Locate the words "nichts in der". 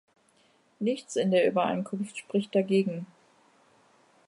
0.79-1.47